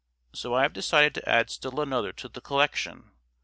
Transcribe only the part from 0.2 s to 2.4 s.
So I've decided to add still another to